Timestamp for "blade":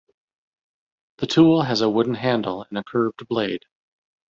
3.27-3.61